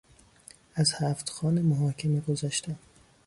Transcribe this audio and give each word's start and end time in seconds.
از 0.75 0.93
هفت 0.93 1.29
خوان 1.29 1.61
محاکمه 1.61 2.19
گذشتن 2.19 2.75